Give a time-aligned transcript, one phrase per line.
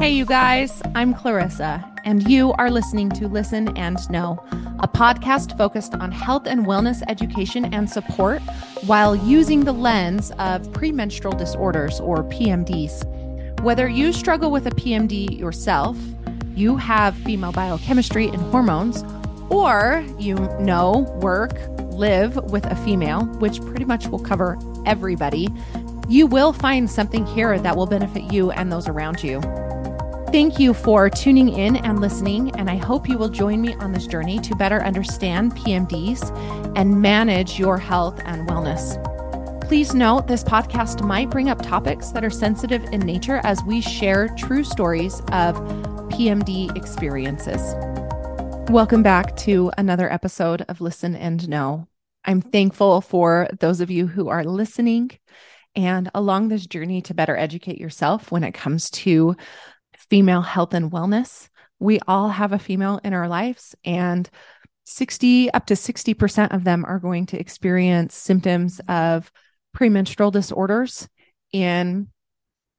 [0.00, 4.42] Hey, you guys, I'm Clarissa, and you are listening to Listen and Know,
[4.78, 8.40] a podcast focused on health and wellness education and support
[8.86, 13.60] while using the lens of premenstrual disorders or PMDs.
[13.60, 15.98] Whether you struggle with a PMD yourself,
[16.54, 19.04] you have female biochemistry and hormones,
[19.50, 21.52] or you know, work,
[21.92, 25.48] live with a female, which pretty much will cover everybody,
[26.08, 29.42] you will find something here that will benefit you and those around you.
[30.32, 33.90] Thank you for tuning in and listening, and I hope you will join me on
[33.90, 36.30] this journey to better understand PMDs
[36.76, 38.94] and manage your health and wellness.
[39.66, 43.80] Please note this podcast might bring up topics that are sensitive in nature as we
[43.80, 45.56] share true stories of
[46.12, 47.74] PMD experiences.
[48.70, 51.88] Welcome back to another episode of Listen and Know.
[52.24, 55.10] I'm thankful for those of you who are listening
[55.76, 59.36] and along this journey to better educate yourself when it comes to
[60.10, 61.48] female health and wellness.
[61.78, 64.28] We all have a female in our lives, and
[64.84, 69.30] 60 up to 60% of them are going to experience symptoms of
[69.72, 71.08] premenstrual disorders
[71.52, 72.08] in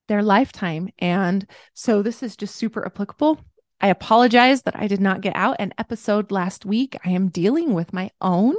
[0.07, 0.89] their lifetime.
[0.99, 3.39] And so this is just super applicable.
[3.79, 6.95] I apologize that I did not get out an episode last week.
[7.03, 8.55] I am dealing with my own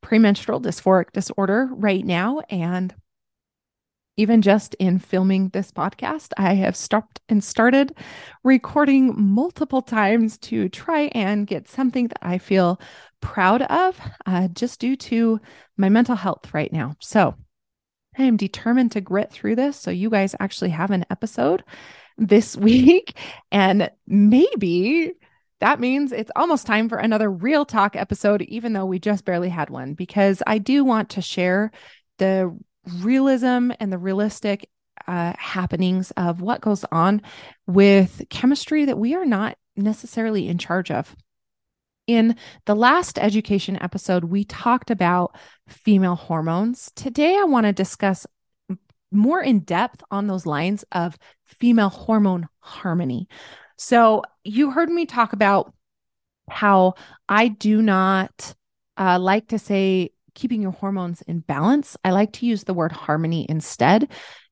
[0.00, 2.40] premenstrual dysphoric disorder right now.
[2.48, 2.94] And
[4.16, 7.94] even just in filming this podcast, I have stopped and started
[8.44, 12.80] recording multiple times to try and get something that I feel
[13.20, 15.40] proud of, uh, just due to
[15.76, 16.94] my mental health right now.
[17.00, 17.34] So
[18.18, 19.76] I am determined to grit through this.
[19.76, 21.62] So you guys actually have an episode
[22.16, 23.18] this week.
[23.52, 25.12] And maybe
[25.60, 29.48] that means it's almost time for another real talk episode, even though we just barely
[29.48, 31.70] had one, because I do want to share
[32.18, 32.56] the
[33.00, 34.68] realism and the realistic
[35.06, 37.22] uh, happenings of what goes on
[37.66, 41.14] with chemistry that we are not necessarily in charge of.
[42.06, 45.36] In the last education episode, we talked about
[45.68, 46.92] female hormones.
[46.94, 48.26] Today, I want to discuss
[49.10, 53.28] more in depth on those lines of female hormone harmony.
[53.76, 55.74] So, you heard me talk about
[56.48, 56.94] how
[57.28, 58.54] I do not
[58.96, 61.96] uh, like to say keeping your hormones in balance.
[62.04, 64.08] I like to use the word harmony instead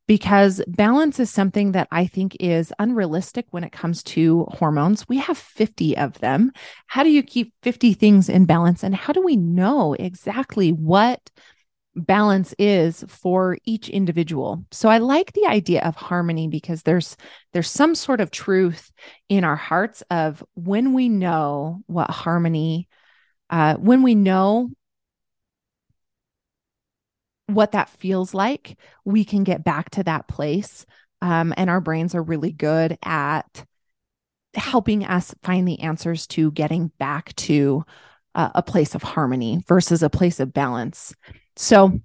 [0.06, 5.08] because balance is something that I think is unrealistic when it comes to hormones.
[5.08, 6.52] We have 50 of them.
[6.86, 8.82] How do you keep 50 things in balance?
[8.82, 11.30] And how do we know exactly what
[11.96, 14.64] balance is for each individual?
[14.72, 17.16] So I like the idea of harmony because there's
[17.52, 18.90] there's some sort of truth
[19.28, 22.88] in our hearts of when we know what harmony
[23.48, 24.70] uh, when we know
[27.46, 30.86] what that feels like, we can get back to that place.
[31.20, 33.64] Um, and our brains are really good at
[34.54, 37.84] helping us find the answers to getting back to
[38.34, 41.14] uh, a place of harmony versus a place of balance.
[41.56, 42.00] So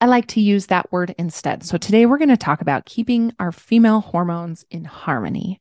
[0.00, 1.64] I like to use that word instead.
[1.64, 5.60] So today we're going to talk about keeping our female hormones in harmony.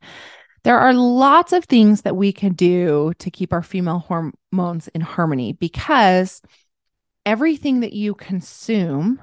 [0.63, 5.01] There are lots of things that we can do to keep our female hormones in
[5.01, 6.41] harmony because
[7.25, 9.21] everything that you consume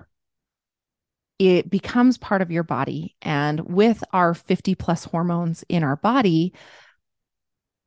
[1.38, 3.14] it becomes part of your body.
[3.22, 6.52] And with our 50 plus hormones in our body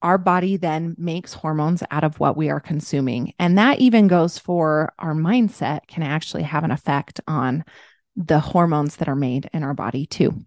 [0.01, 3.33] our body then makes hormones out of what we are consuming.
[3.37, 7.63] And that even goes for our mindset can actually have an effect on
[8.15, 10.43] the hormones that are made in our body too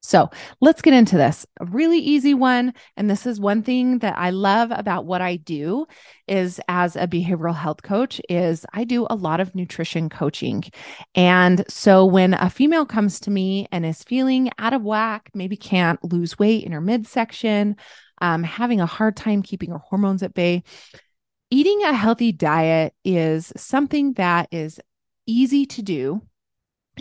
[0.00, 1.44] so let's get into this.
[1.60, 2.72] A really easy one.
[2.96, 5.86] And this is one thing that I love about what I do
[6.28, 10.64] is as a behavioral health coach is I do a lot of nutrition coaching.
[11.14, 15.56] And so when a female comes to me and is feeling out of whack, maybe
[15.56, 17.76] can't lose weight in her midsection,
[18.20, 20.62] um, having a hard time keeping her hormones at bay,
[21.50, 24.80] eating a healthy diet is something that is
[25.26, 26.22] easy to do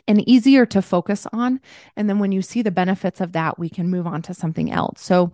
[0.08, 1.60] and easier to focus on.
[1.96, 4.72] And then when you see the benefits of that, we can move on to something
[4.72, 5.02] else.
[5.02, 5.34] So,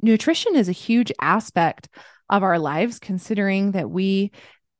[0.00, 1.88] nutrition is a huge aspect
[2.28, 4.32] of our lives, considering that we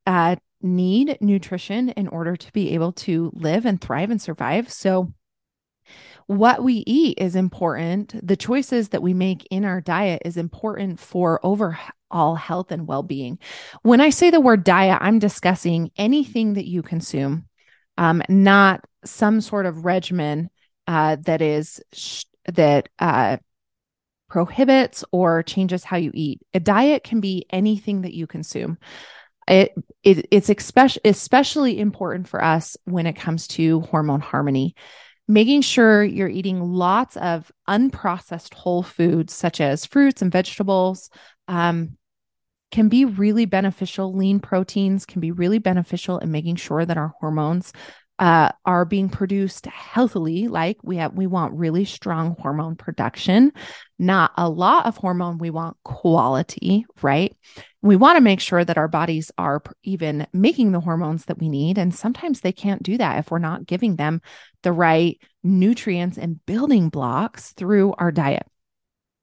[0.06, 4.70] uh, need nutrition in order to be able to live and thrive and survive.
[4.70, 5.12] So,
[6.26, 8.14] what we eat is important.
[8.26, 13.02] The choices that we make in our diet is important for overall health and well
[13.02, 13.38] being.
[13.82, 17.46] When I say the word diet, I'm discussing anything that you consume
[17.98, 20.50] um, not some sort of regimen
[20.86, 23.36] uh, that is sh- that uh,
[24.28, 26.40] prohibits or changes how you eat.
[26.54, 28.78] A diet can be anything that you consume.
[29.48, 29.72] It,
[30.02, 34.74] it it's especially especially important for us when it comes to hormone harmony,
[35.28, 41.10] making sure you're eating lots of unprocessed whole foods, such as fruits and vegetables,
[41.48, 41.96] um,
[42.70, 44.14] can be really beneficial.
[44.14, 47.72] Lean proteins can be really beneficial in making sure that our hormones
[48.22, 50.46] uh, are being produced healthily.
[50.46, 53.50] Like we have, we want really strong hormone production,
[53.98, 55.38] not a lot of hormone.
[55.38, 57.36] We want quality, right?
[57.82, 61.48] We want to make sure that our bodies are even making the hormones that we
[61.48, 61.78] need.
[61.78, 64.22] And sometimes they can't do that if we're not giving them
[64.62, 68.46] the right nutrients and building blocks through our diet.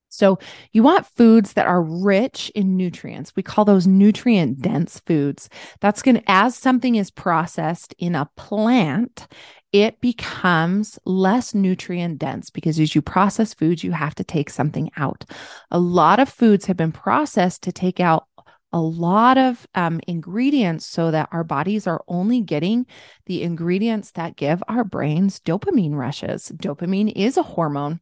[0.10, 0.40] So,
[0.74, 3.36] you want foods that are rich in nutrients.
[3.36, 5.50] We call those nutrient dense foods.
[5.82, 9.28] That's going to, as something is processed in a plant,
[9.72, 14.90] it becomes less nutrient dense because as you process foods, you have to take something
[14.98, 15.26] out.
[15.70, 18.26] A lot of foods have been processed to take out
[18.72, 22.86] a lot of um, ingredients so that our bodies are only getting
[23.26, 26.52] the ingredients that give our brains dopamine rushes.
[26.56, 28.00] Dopamine is a hormone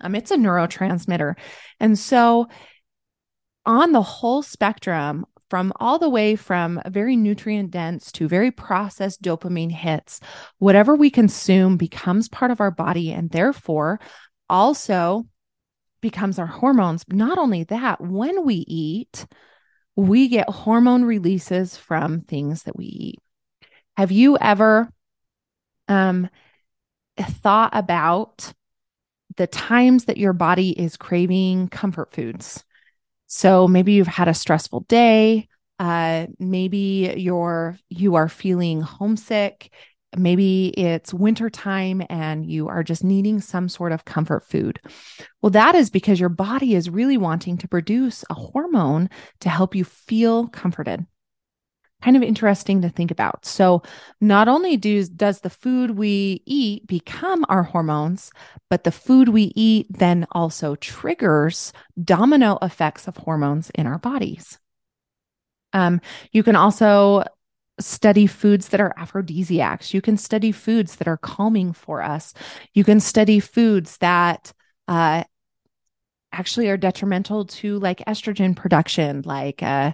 [0.00, 1.34] um, it's a neurotransmitter.
[1.80, 2.48] And so,
[3.66, 9.22] on the whole spectrum, from all the way from very nutrient dense to very processed
[9.22, 10.20] dopamine hits,
[10.58, 13.98] whatever we consume becomes part of our body and therefore
[14.48, 15.26] also
[16.00, 17.04] becomes our hormones.
[17.08, 19.26] Not only that, when we eat,
[19.96, 23.18] we get hormone releases from things that we eat.
[23.96, 24.92] Have you ever
[25.88, 26.28] um,
[27.18, 28.52] thought about
[29.38, 32.64] the times that your body is craving comfort foods.
[33.26, 35.48] So maybe you've had a stressful day.
[35.78, 39.70] Uh, maybe you're you are feeling homesick.
[40.16, 44.80] Maybe it's winter time and you are just needing some sort of comfort food.
[45.40, 49.08] Well, that is because your body is really wanting to produce a hormone
[49.40, 51.06] to help you feel comforted
[52.02, 53.44] kind of interesting to think about.
[53.44, 53.82] So,
[54.20, 58.30] not only do, does the food we eat become our hormones,
[58.70, 61.72] but the food we eat then also triggers
[62.02, 64.58] domino effects of hormones in our bodies.
[65.72, 66.00] Um,
[66.32, 67.24] you can also
[67.80, 69.94] study foods that are aphrodisiacs.
[69.94, 72.34] You can study foods that are calming for us.
[72.74, 74.52] You can study foods that
[74.88, 75.24] uh,
[76.32, 79.92] actually are detrimental to like estrogen production, like uh,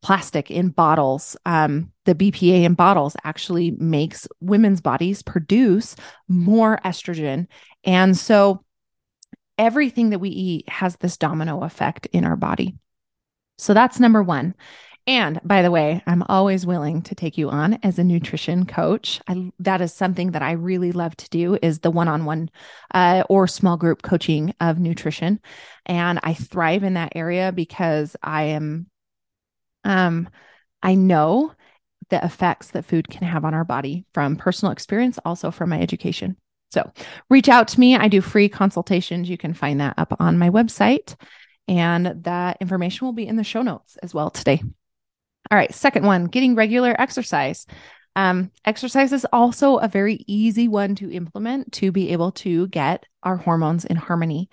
[0.00, 1.36] plastic in bottles.
[1.46, 5.96] Um, the BPA in bottles actually makes women's bodies produce
[6.28, 7.46] more estrogen.
[7.84, 8.64] And so
[9.58, 12.76] everything that we eat has this domino effect in our body.
[13.58, 14.54] So that's number one.
[15.06, 19.20] And by the way, I'm always willing to take you on as a nutrition coach.
[19.26, 22.50] I, that is something that I really love to do is the one-on-one
[22.94, 25.40] uh, or small group coaching of nutrition.
[25.86, 28.86] And I thrive in that area because I am
[29.84, 30.28] um,
[30.82, 31.52] I know
[32.10, 35.80] the effects that food can have on our body from personal experience, also from my
[35.80, 36.36] education.
[36.70, 36.90] So
[37.28, 37.96] reach out to me.
[37.96, 39.28] I do free consultations.
[39.28, 41.14] You can find that up on my website.
[41.68, 44.62] And that information will be in the show notes as well today.
[45.50, 45.72] All right.
[45.74, 47.66] Second one getting regular exercise.
[48.14, 53.06] Um, exercise is also a very easy one to implement to be able to get
[53.22, 54.48] our hormones in harmony.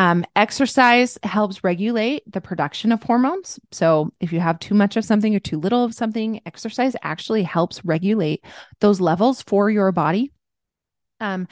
[0.00, 3.60] Um, exercise helps regulate the production of hormones.
[3.70, 7.42] So, if you have too much of something or too little of something, exercise actually
[7.42, 8.42] helps regulate
[8.80, 10.32] those levels for your body.
[11.20, 11.48] Um,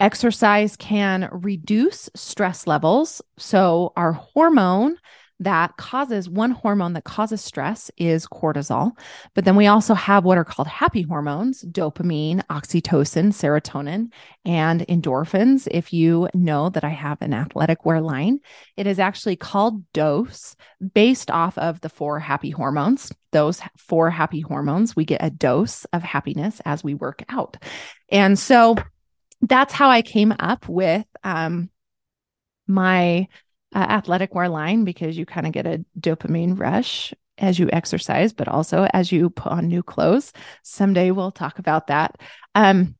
[0.00, 3.20] exercise can reduce stress levels.
[3.36, 4.96] So, our hormone
[5.40, 8.92] that causes one hormone that causes stress is cortisol.
[9.34, 14.12] But then we also have what are called happy hormones dopamine, oxytocin, serotonin,
[14.44, 15.66] and endorphins.
[15.70, 18.40] If you know that I have an athletic wear line,
[18.76, 20.56] it is actually called dose
[20.94, 23.10] based off of the four happy hormones.
[23.32, 27.56] Those four happy hormones, we get a dose of happiness as we work out.
[28.10, 28.76] And so
[29.40, 31.70] that's how I came up with um,
[32.66, 33.28] my
[33.74, 38.32] uh, athletic wear line because you kind of get a dopamine rush as you exercise,
[38.32, 40.32] but also as you put on new clothes.
[40.62, 42.20] Someday we'll talk about that.
[42.54, 42.96] Um,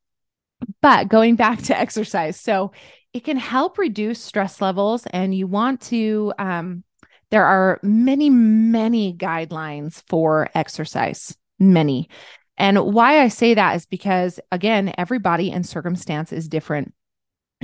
[0.83, 2.73] but going back to exercise, so
[3.13, 6.33] it can help reduce stress levels, and you want to.
[6.39, 6.85] Um,
[7.31, 12.09] there are many, many guidelines for exercise, many.
[12.59, 16.93] And why I say that is because, again, everybody and circumstance is different.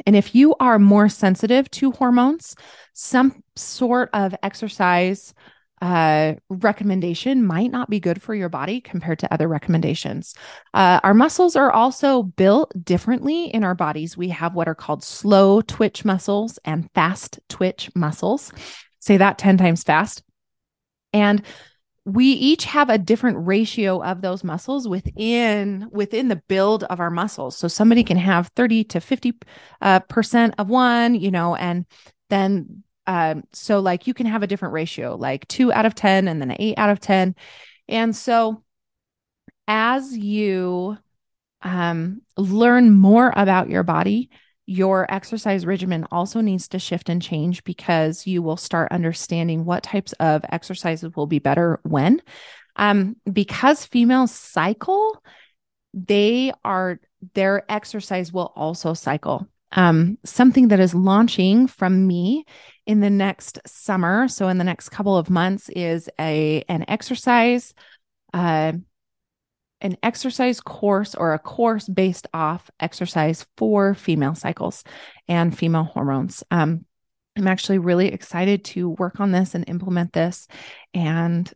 [0.04, 2.54] And if you are more sensitive to hormones,
[2.92, 5.32] some sort of exercise
[5.82, 10.34] uh, recommendation might not be good for your body compared to other recommendations.
[10.72, 14.16] Uh, our muscles are also built differently in our bodies.
[14.16, 18.52] We have what are called slow twitch muscles and fast twitch muscles.
[19.00, 20.22] Say that 10 times fast.
[21.12, 21.42] And
[22.06, 27.10] we each have a different ratio of those muscles within within the build of our
[27.10, 27.56] muscles.
[27.56, 29.34] So somebody can have 30 to 50
[29.82, 31.84] uh, percent of one you know and
[32.30, 36.28] then um, so like you can have a different ratio like two out of 10
[36.28, 37.34] and then eight out of 10
[37.88, 38.62] and so
[39.66, 40.96] as you
[41.62, 44.30] um, learn more about your body
[44.66, 49.84] your exercise regimen also needs to shift and change because you will start understanding what
[49.84, 52.20] types of exercises will be better when.
[52.74, 55.22] Um, because females cycle,
[55.94, 57.00] they are
[57.34, 59.46] their exercise will also cycle.
[59.72, 62.44] Um, something that is launching from me
[62.86, 67.72] in the next summer, so in the next couple of months, is a an exercise
[68.34, 68.72] uh,
[69.86, 74.82] an exercise course or a course based off exercise for female cycles
[75.28, 76.42] and female hormones.
[76.50, 76.84] Um,
[77.36, 80.48] I'm actually really excited to work on this and implement this
[80.92, 81.50] and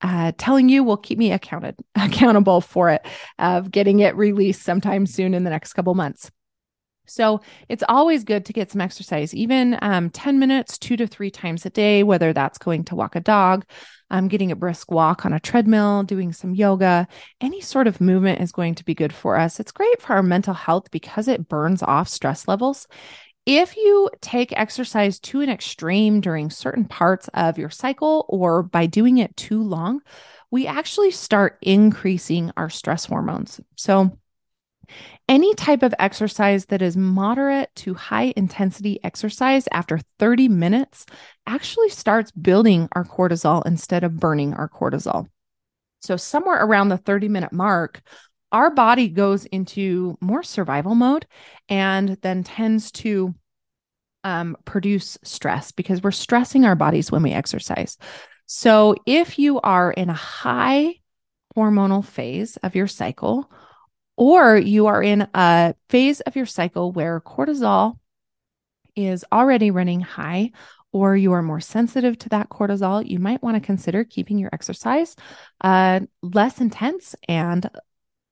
[0.00, 3.04] uh, telling you will keep me accounted accountable for it
[3.38, 6.30] of getting it released sometime soon in the next couple months.
[7.12, 11.30] So it's always good to get some exercise, even um, 10 minutes, two to three
[11.30, 13.64] times a day, whether that's going to walk a dog,
[14.10, 17.06] um, getting a brisk walk on a treadmill, doing some yoga,
[17.40, 19.60] any sort of movement is going to be good for us.
[19.60, 22.86] It's great for our mental health because it burns off stress levels.
[23.44, 28.86] If you take exercise to an extreme during certain parts of your cycle or by
[28.86, 30.00] doing it too long,
[30.50, 33.60] we actually start increasing our stress hormones.
[33.76, 34.18] So,
[35.28, 41.06] any type of exercise that is moderate to high intensity exercise after 30 minutes
[41.46, 45.26] actually starts building our cortisol instead of burning our cortisol.
[46.00, 48.02] So, somewhere around the 30 minute mark,
[48.50, 51.26] our body goes into more survival mode
[51.68, 53.34] and then tends to
[54.24, 57.96] um, produce stress because we're stressing our bodies when we exercise.
[58.46, 60.96] So, if you are in a high
[61.56, 63.50] hormonal phase of your cycle,
[64.16, 67.98] or you are in a phase of your cycle where cortisol
[68.94, 70.50] is already running high,
[70.92, 74.50] or you are more sensitive to that cortisol, you might want to consider keeping your
[74.52, 75.16] exercise
[75.62, 77.68] uh, less intense and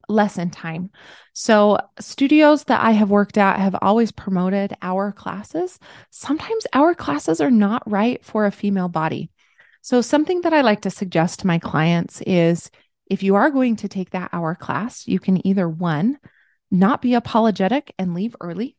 [0.09, 0.91] less in time.
[1.33, 5.79] So, studios that I have worked at have always promoted hour classes.
[6.11, 9.31] Sometimes hour classes are not right for a female body.
[9.81, 12.71] So, something that I like to suggest to my clients is
[13.11, 16.19] if you are going to take that hour class, you can either one,
[16.71, 18.77] not be apologetic and leave early.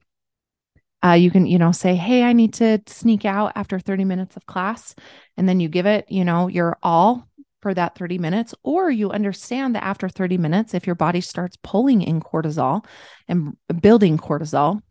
[1.03, 4.37] Uh, you can, you know, say, Hey, I need to sneak out after 30 minutes
[4.37, 4.95] of class.
[5.35, 7.27] And then you give it, you know, your all
[7.61, 8.55] for that 30 minutes.
[8.63, 12.85] Or you understand that after 30 minutes, if your body starts pulling in cortisol
[13.27, 14.81] and building cortisol,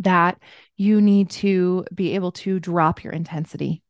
[0.00, 0.38] that
[0.76, 3.82] you need to be able to drop your intensity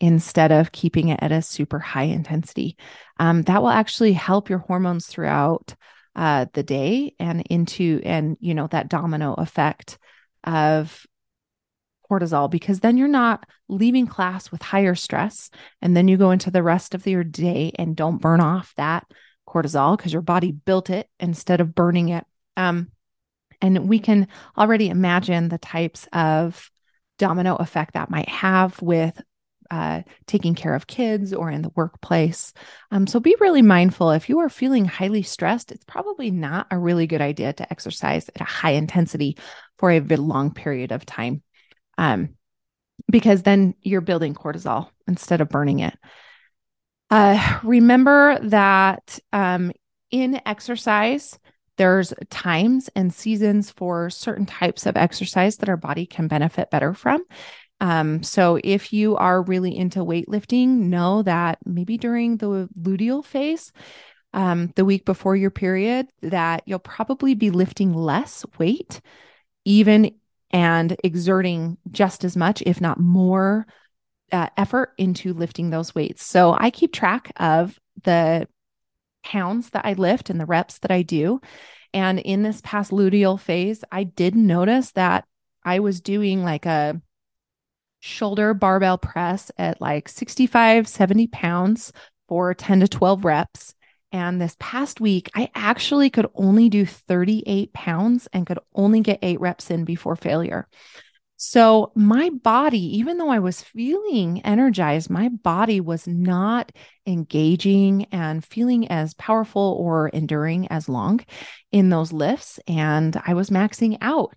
[0.00, 2.76] instead of keeping it at a super high intensity.
[3.18, 5.74] Um, that will actually help your hormones throughout
[6.16, 9.98] uh, the day and into, and, you know, that domino effect
[10.42, 11.06] of
[12.10, 15.50] cortisol because then you're not leaving class with higher stress.
[15.80, 19.06] And then you go into the rest of your day and don't burn off that
[19.48, 22.24] cortisol because your body built it instead of burning it.
[22.56, 22.90] Um,
[23.60, 26.70] and we can already imagine the types of
[27.18, 29.20] domino effect that might have with
[29.70, 32.52] uh, taking care of kids or in the workplace.
[32.90, 34.10] Um, so be really mindful.
[34.10, 38.28] If you are feeling highly stressed, it's probably not a really good idea to exercise
[38.28, 39.38] at a high intensity
[39.78, 41.42] for a long period of time,
[41.98, 42.30] um,
[43.10, 45.96] because then you're building cortisol instead of burning it.
[47.10, 49.72] Uh, remember that um,
[50.10, 51.38] in exercise,
[51.76, 56.92] there's times and seasons for certain types of exercise that our body can benefit better
[56.92, 57.24] from.
[57.80, 63.72] Um, so if you are really into weightlifting, know that maybe during the luteal phase,
[64.32, 69.00] um, the week before your period, that you'll probably be lifting less weight,
[69.64, 70.14] even
[70.50, 73.66] and exerting just as much, if not more,
[74.32, 76.24] uh, effort into lifting those weights.
[76.24, 78.46] So I keep track of the
[79.24, 81.40] pounds that I lift and the reps that I do.
[81.92, 85.24] And in this past luteal phase, I did notice that
[85.64, 87.00] I was doing like a
[88.00, 91.92] shoulder barbell press at like 65, 70 pounds
[92.28, 93.74] for 10 to 12 reps.
[94.12, 99.20] And this past week, I actually could only do 38 pounds and could only get
[99.22, 100.66] eight reps in before failure.
[101.42, 106.70] So, my body, even though I was feeling energized, my body was not
[107.06, 111.20] engaging and feeling as powerful or enduring as long
[111.72, 112.60] in those lifts.
[112.66, 114.34] And I was maxing out.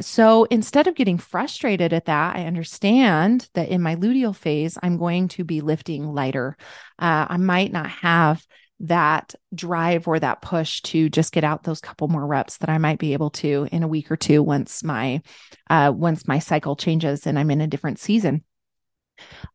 [0.00, 4.98] So instead of getting frustrated at that, I understand that in my luteal phase, I'm
[4.98, 6.56] going to be lifting lighter.
[6.98, 8.46] Uh, I might not have
[8.80, 12.78] that drive or that push to just get out those couple more reps that I
[12.78, 15.22] might be able to in a week or two once my
[15.68, 18.42] uh, once my cycle changes and I'm in a different season.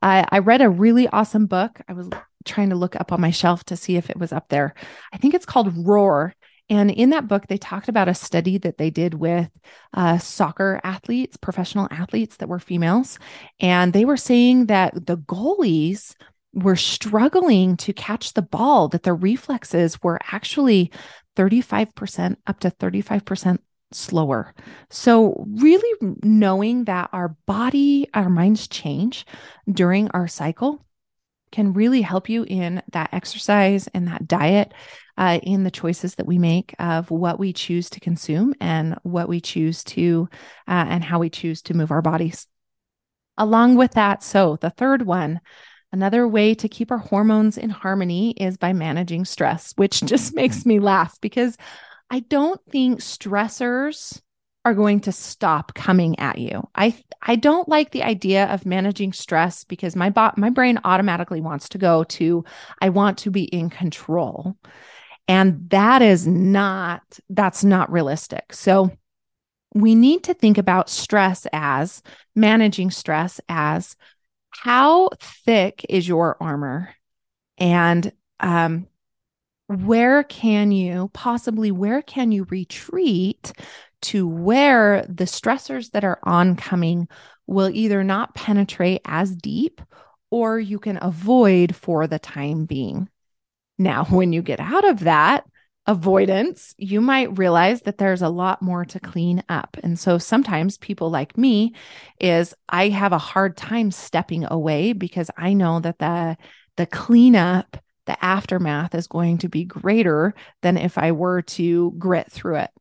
[0.01, 1.81] I, I read a really awesome book.
[1.87, 2.09] I was
[2.43, 4.75] trying to look up on my shelf to see if it was up there.
[5.11, 6.35] I think it's called Roar.
[6.69, 9.49] And in that book, they talked about a study that they did with
[9.93, 13.19] uh, soccer athletes, professional athletes that were females.
[13.59, 16.15] And they were saying that the goalies
[16.53, 20.91] were struggling to catch the ball, that their reflexes were actually
[21.35, 23.59] 35% up to 35%
[23.91, 24.53] slower.
[24.89, 29.25] So, really knowing that our body, our minds change
[29.69, 30.84] during our cycle
[31.55, 34.73] can really help you in that exercise and that diet,
[35.17, 39.29] uh, in the choices that we make of what we choose to consume and what
[39.29, 40.27] we choose to,
[40.67, 42.45] uh, and how we choose to move our bodies.
[43.37, 45.39] Along with that, so the third one,
[45.91, 50.65] Another way to keep our hormones in harmony is by managing stress, which just makes
[50.65, 51.55] me laugh because
[52.09, 54.19] I don't think stressors
[54.65, 56.67] are going to stop coming at you.
[56.75, 61.39] I I don't like the idea of managing stress because my bo- my brain automatically
[61.39, 62.43] wants to go to
[62.81, 64.57] I want to be in control.
[65.27, 68.51] And that is not that's not realistic.
[68.51, 68.91] So
[69.75, 72.01] we need to think about stress as
[72.33, 73.95] managing stress as
[74.49, 76.95] how thick is your armor
[77.57, 78.87] and um,
[79.67, 83.51] where can you possibly where can you retreat
[84.05, 87.07] to where the stressors that are oncoming
[87.47, 89.81] will either not penetrate as deep
[90.31, 93.09] or you can avoid for the time being
[93.77, 95.45] now when you get out of that
[95.87, 99.77] avoidance, you might realize that there's a lot more to clean up.
[99.83, 101.75] And so sometimes people like me
[102.19, 106.37] is I have a hard time stepping away because I know that the
[106.77, 112.29] the cleanup, the aftermath is going to be greater than if I were to grit
[112.31, 112.71] through it.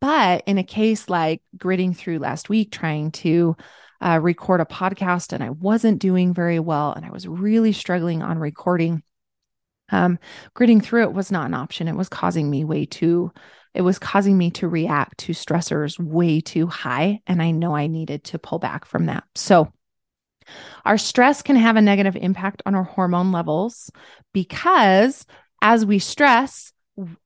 [0.00, 3.56] But in a case like gritting through last week, trying to
[4.00, 8.22] uh, record a podcast, and I wasn't doing very well, and I was really struggling
[8.22, 9.02] on recording
[9.90, 10.18] um,
[10.54, 11.86] gritting through it was not an option.
[11.86, 13.30] It was causing me way too,
[13.74, 17.20] it was causing me to react to stressors way too high.
[17.26, 19.24] And I know I needed to pull back from that.
[19.34, 19.72] So,
[20.84, 23.90] our stress can have a negative impact on our hormone levels
[24.32, 25.24] because
[25.62, 26.71] as we stress,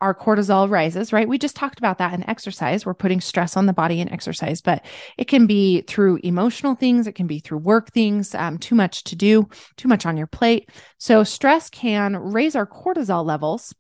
[0.01, 1.29] our cortisol rises, right?
[1.29, 2.87] We just talked about that in exercise.
[2.87, 4.85] We're putting stress on the body in exercise, but
[5.19, 9.05] it can be through emotional things, it can be through work things, um, too much
[9.05, 10.71] to do, too much on your plate.
[10.99, 13.75] So, stress can raise our cortisol levels.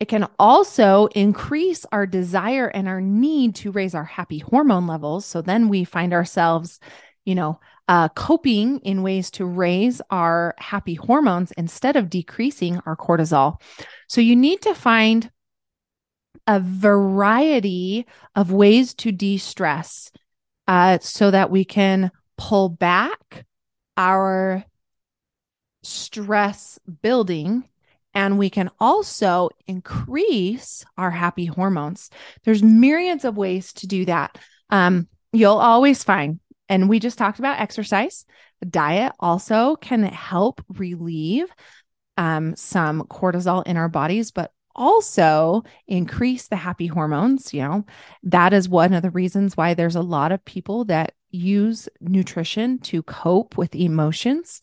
[0.00, 5.24] It can also increase our desire and our need to raise our happy hormone levels.
[5.24, 6.80] So then we find ourselves
[7.24, 12.96] you know, uh, coping in ways to raise our happy hormones instead of decreasing our
[12.96, 13.60] cortisol.
[14.08, 15.30] So you need to find
[16.46, 20.10] a variety of ways to de stress
[20.66, 23.44] uh, so that we can pull back
[23.96, 24.64] our
[25.82, 27.68] stress building
[28.14, 32.10] and we can also increase our happy hormones.
[32.44, 34.38] There's myriads of ways to do that.
[34.70, 38.24] Um, you'll always find and we just talked about exercise.
[38.68, 41.46] Diet also can help relieve
[42.16, 47.52] um, some cortisol in our bodies, but also increase the happy hormones.
[47.52, 47.84] You know,
[48.24, 52.78] that is one of the reasons why there's a lot of people that use nutrition
[52.78, 54.60] to cope with emotions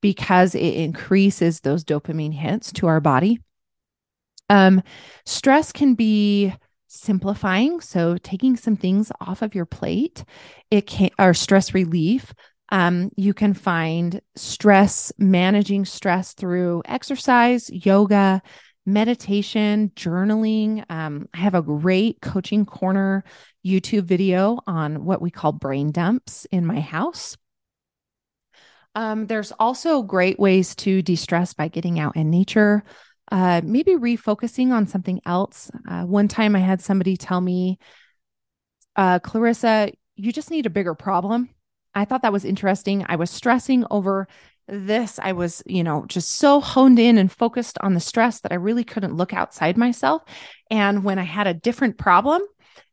[0.00, 3.40] because it increases those dopamine hits to our body.
[4.50, 4.82] Um,
[5.24, 6.54] stress can be
[6.94, 7.80] simplifying.
[7.80, 10.24] So taking some things off of your plate,
[10.70, 12.32] it can or stress relief.
[12.70, 18.42] Um, you can find stress managing stress through exercise, yoga,
[18.86, 20.84] meditation, journaling.
[20.90, 23.24] Um, I have a great coaching corner
[23.64, 27.36] YouTube video on what we call brain dumps in my house.
[28.94, 32.84] Um, there's also great ways to de stress by getting out in nature,
[33.30, 35.70] uh, maybe refocusing on something else.
[35.88, 37.78] Uh, one time I had somebody tell me,
[38.96, 41.50] uh, Clarissa, you just need a bigger problem.
[41.94, 43.04] I thought that was interesting.
[43.08, 44.28] I was stressing over
[44.66, 45.18] this.
[45.22, 48.56] I was, you know, just so honed in and focused on the stress that I
[48.56, 50.22] really couldn't look outside myself.
[50.70, 52.42] And when I had a different problem,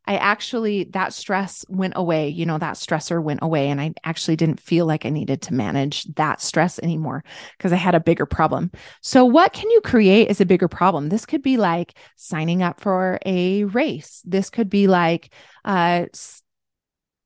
[0.08, 2.30] I actually, that stress went away.
[2.30, 3.70] You know, that stressor went away.
[3.70, 7.24] And I actually didn't feel like I needed to manage that stress anymore
[7.58, 8.72] because I had a bigger problem.
[9.02, 11.10] So, what can you create as a bigger problem?
[11.10, 14.22] This could be like signing up for a race.
[14.26, 15.34] This could be like,
[15.66, 16.06] uh,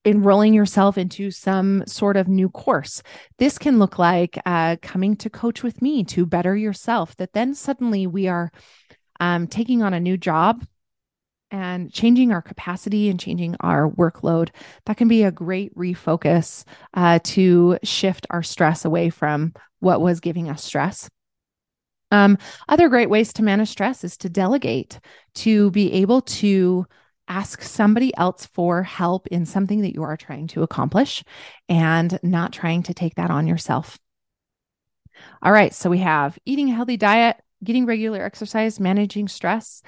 [0.05, 3.01] enrolling yourself into some sort of new course.
[3.39, 7.55] This can look like uh, coming to coach with me to better yourself, that then
[7.55, 8.51] suddenly we are
[9.19, 10.63] um, taking on a new job
[11.51, 14.49] and changing our capacity and changing our workload.
[14.85, 20.19] That can be a great refocus uh, to shift our stress away from what was
[20.19, 21.09] giving us stress.
[22.11, 22.37] Um,
[22.69, 24.99] other great ways to manage stress is to delegate,
[25.35, 26.85] to be able to
[27.27, 31.23] ask somebody else for help in something that you are trying to accomplish
[31.67, 33.97] and not trying to take that on yourself.
[35.41, 39.81] All right, so we have eating a healthy diet, getting regular exercise, managing stress.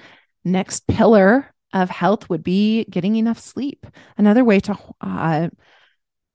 [0.48, 3.86] Next pillar of health would be getting enough sleep.
[4.18, 5.50] Another way to uh,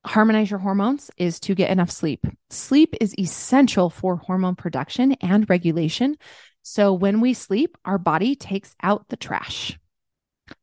[0.04, 2.26] harmonize your hormones is to get enough sleep.
[2.50, 6.16] Sleep is essential for hormone production and regulation.
[6.62, 9.78] So when we sleep, our body takes out the trash.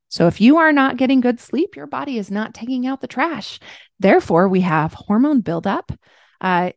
[0.09, 3.07] So if you are not getting good sleep, your body is not taking out the
[3.07, 3.59] trash.
[3.99, 5.91] Therefore, we have hormone buildup.
[6.39, 6.71] Uh,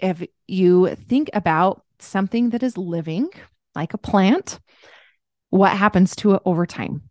[0.00, 3.30] if you think about something that is living,
[3.76, 4.58] like a plant,
[5.56, 7.02] what happens to it over time?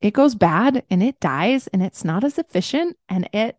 [0.00, 3.56] It goes bad and it dies and it's not as efficient and it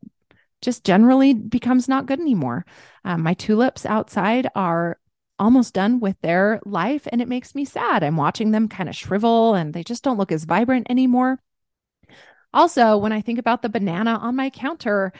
[0.62, 2.66] just generally becomes not good anymore.
[3.06, 4.98] Um, my tulips outside are
[5.40, 8.04] almost done with their life and it makes me sad.
[8.04, 11.40] I'm watching them kind of shrivel and they just don't look as vibrant anymore.
[12.54, 15.12] Also, when I think about the banana on my counter,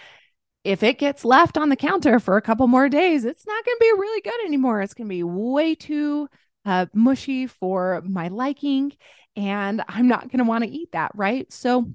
[0.64, 3.76] if it gets left on the counter for a couple more days, it's not going
[3.76, 4.82] to be really good anymore.
[4.82, 6.30] It's going to be way too
[6.66, 8.94] uh, mushy for my liking,
[9.36, 11.52] and I'm not going to want to eat that, right?
[11.52, 11.92] So,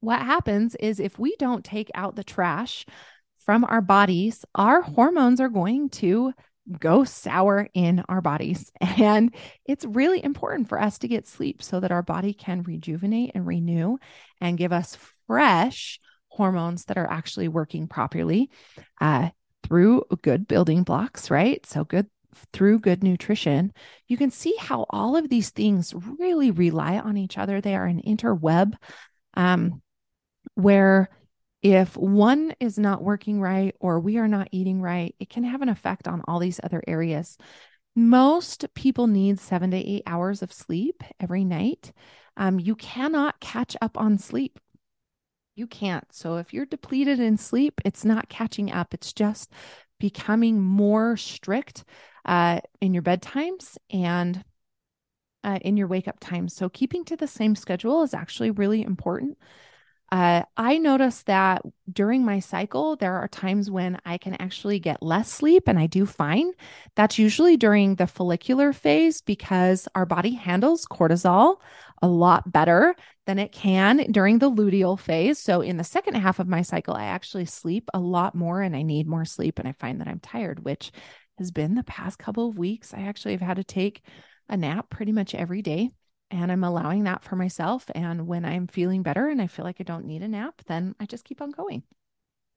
[0.00, 2.84] what happens is if we don't take out the trash
[3.44, 6.32] from our bodies, our hormones are going to
[6.78, 8.70] go sour in our bodies.
[8.80, 9.34] And
[9.66, 13.46] it's really important for us to get sleep so that our body can rejuvenate and
[13.46, 13.96] renew
[14.40, 18.50] and give us fresh hormones that are actually working properly
[19.00, 19.30] uh,
[19.62, 21.64] through good building blocks, right?
[21.66, 22.06] So, good
[22.52, 23.72] through good nutrition.
[24.06, 27.60] You can see how all of these things really rely on each other.
[27.60, 28.74] They are an interweb
[29.34, 29.82] um,
[30.54, 31.08] where
[31.62, 35.62] if one is not working right or we are not eating right, it can have
[35.62, 37.36] an effect on all these other areas.
[37.94, 41.92] Most people need seven to eight hours of sleep every night.
[42.36, 44.58] Um, you cannot catch up on sleep.
[45.54, 46.04] You can't.
[46.10, 48.94] So if you're depleted in sleep, it's not catching up.
[48.94, 49.52] It's just
[50.00, 51.84] becoming more strict
[52.24, 54.44] uh, in your bedtimes and
[55.44, 56.54] uh, in your wake up times.
[56.54, 59.38] So keeping to the same schedule is actually really important.
[60.12, 65.02] Uh, I notice that during my cycle, there are times when I can actually get
[65.02, 66.52] less sleep and I do fine.
[66.96, 71.56] That's usually during the follicular phase because our body handles cortisol
[72.02, 72.94] a lot better
[73.26, 75.38] than it can during the luteal phase.
[75.38, 78.76] So, in the second half of my cycle, I actually sleep a lot more and
[78.76, 80.92] I need more sleep and I find that I'm tired, which
[81.38, 82.94] has been the past couple of weeks.
[82.94, 84.02] I actually have had to take
[84.48, 85.90] a nap pretty much every day
[86.32, 87.90] and I'm allowing that for myself.
[87.94, 90.94] And when I'm feeling better and I feel like I don't need a nap, then
[90.98, 91.82] I just keep on going.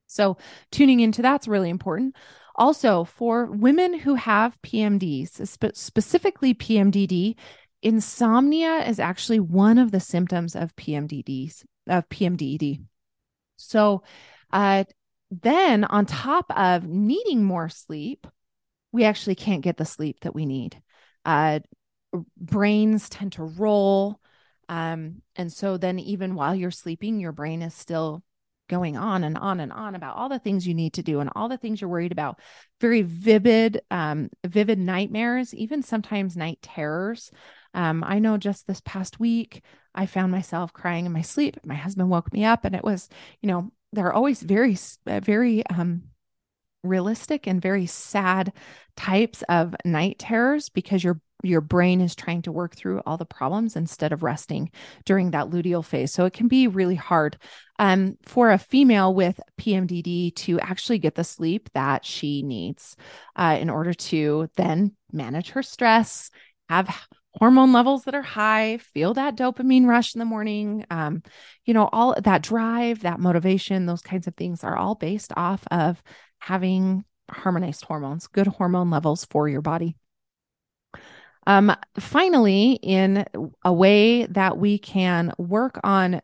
[0.08, 0.38] So,
[0.72, 2.16] tuning into that's really important.
[2.56, 7.36] Also, for women who have PMDs, spe- specifically PMDD,
[7.82, 12.82] insomnia is actually one of the symptoms of PMDDs, of PMDD.
[13.58, 14.04] So,
[14.54, 14.86] uh,
[15.32, 18.28] then on top of needing more sleep,
[18.96, 20.82] we actually can't get the sleep that we need.
[21.26, 21.60] Uh,
[22.38, 24.22] brains tend to roll.
[24.70, 28.24] Um, and so then, even while you're sleeping, your brain is still
[28.70, 31.30] going on and on and on about all the things you need to do and
[31.36, 32.40] all the things you're worried about.
[32.80, 37.32] Very vivid, um, vivid nightmares, even sometimes night terrors.
[37.74, 39.62] Um, I know just this past week,
[39.94, 41.58] I found myself crying in my sleep.
[41.66, 43.10] My husband woke me up, and it was,
[43.42, 46.04] you know, they're always very, very um,
[46.88, 48.54] realistic and very sad
[48.96, 53.26] types of night terrors because your your brain is trying to work through all the
[53.26, 54.72] problems instead of resting
[55.06, 56.12] during that luteal phase.
[56.12, 57.38] So it can be really hard
[57.78, 62.96] um, for a female with PMDD to actually get the sleep that she needs
[63.36, 66.32] uh, in order to then manage her stress,
[66.70, 66.90] have
[67.34, 70.86] hormone levels that are high, feel that dopamine rush in the morning.
[70.90, 71.22] Um,
[71.66, 75.64] you know, all that drive, that motivation, those kinds of things are all based off
[75.70, 76.02] of
[76.46, 79.96] having harmonized hormones, good hormone levels for your body.
[81.48, 83.26] Um, finally, in
[83.64, 86.22] a way that we can work on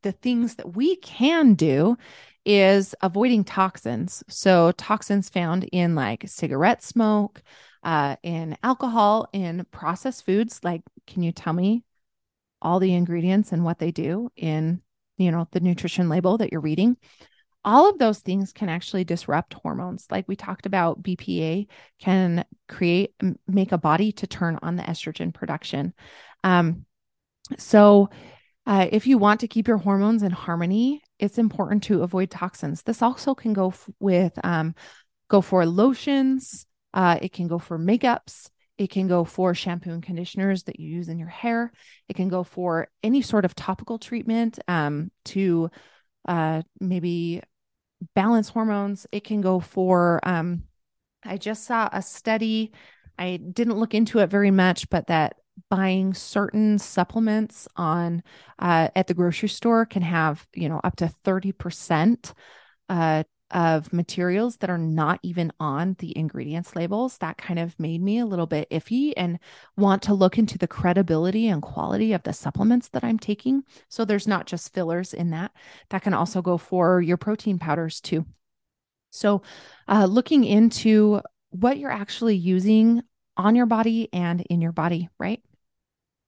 [0.00, 1.98] the things that we can do
[2.46, 4.24] is avoiding toxins.
[4.26, 7.42] So, toxins found in like cigarette smoke,
[7.82, 10.60] uh, in alcohol, in processed foods.
[10.62, 11.84] Like, can you tell me
[12.62, 14.80] all the ingredients and what they do in,
[15.18, 16.96] you know, the nutrition label that you're reading?
[17.68, 20.06] All of those things can actually disrupt hormones.
[20.10, 21.66] Like we talked about, BPA
[22.00, 23.12] can create,
[23.46, 25.92] make a body to turn on the estrogen production.
[26.42, 26.86] Um,
[27.58, 28.08] so,
[28.64, 32.84] uh, if you want to keep your hormones in harmony, it's important to avoid toxins.
[32.84, 34.74] This also can go f- with um,
[35.28, 36.64] go for lotions.
[36.94, 38.48] Uh, it can go for makeups.
[38.78, 41.70] It can go for shampoo and conditioners that you use in your hair.
[42.08, 45.70] It can go for any sort of topical treatment um, to
[46.26, 47.42] uh, maybe
[48.14, 49.06] balance hormones.
[49.12, 50.20] It can go for.
[50.22, 50.64] Um,
[51.24, 52.72] I just saw a study.
[53.18, 55.36] I didn't look into it very much, but that
[55.70, 58.22] buying certain supplements on
[58.58, 62.32] uh, at the grocery store can have you know up to 30%
[62.88, 68.02] uh, of materials that are not even on the ingredients labels that kind of made
[68.02, 69.38] me a little bit iffy and
[69.76, 74.04] want to look into the credibility and quality of the supplements that i'm taking so
[74.04, 75.50] there's not just fillers in that
[75.90, 78.26] that can also go for your protein powders too
[79.10, 79.42] so
[79.88, 83.02] uh, looking into what you're actually using
[83.36, 85.42] on your body and in your body, right?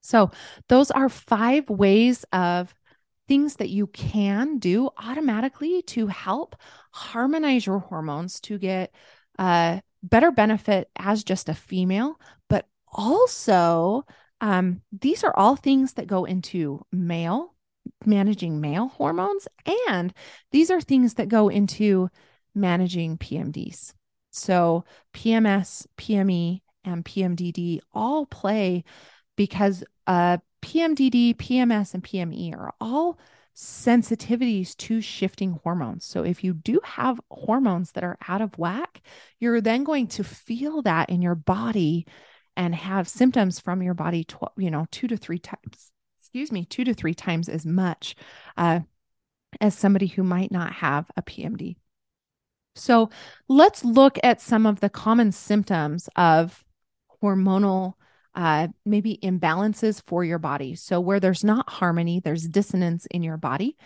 [0.03, 0.31] So,
[0.69, 2.75] those are five ways of
[3.31, 6.57] things that you can do automatically to help
[6.91, 8.93] harmonize your hormones to get
[9.39, 14.05] better benefit as just a female, but also
[14.41, 17.55] um, these are all things that go into male
[18.05, 19.47] managing male hormones,
[19.89, 20.13] and
[20.51, 22.09] these are things that go into
[22.53, 23.95] managing PMDs.
[24.33, 28.83] So, PMS, PME, and PMDD all play
[29.37, 33.19] because uh, PMDD, PMS, and PME are all
[33.55, 36.05] sensitivities to shifting hormones.
[36.05, 39.03] So if you do have hormones that are out of whack,
[39.39, 42.07] you're then going to feel that in your body
[42.57, 46.65] and have symptoms from your body, tw- you know, two to three times, excuse me,
[46.65, 48.17] two to three times as much
[48.57, 48.81] uh,
[49.61, 51.77] as somebody who might not have a PMD.
[52.77, 53.11] So
[53.49, 56.65] let's look at some of the common symptoms of
[57.23, 57.95] hormonal
[58.35, 60.75] uh, maybe imbalances for your body.
[60.75, 63.77] So, where there's not harmony, there's dissonance in your body.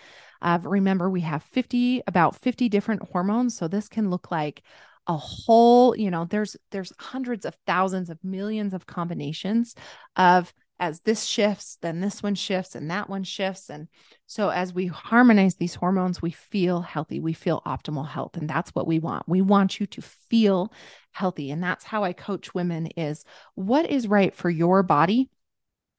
[0.42, 3.56] Uh, remember, we have 50, about 50 different hormones.
[3.56, 4.62] So, this can look like
[5.06, 9.74] a whole, you know, there's there's hundreds of thousands of millions of combinations
[10.16, 13.70] of as this shifts, then this one shifts and that one shifts.
[13.70, 13.88] And
[14.26, 18.36] so as we harmonize these hormones, we feel healthy, we feel optimal health.
[18.36, 19.28] And that's what we want.
[19.28, 20.72] We want you to feel
[21.12, 21.50] healthy.
[21.50, 25.30] And that's how I coach women is what is right for your body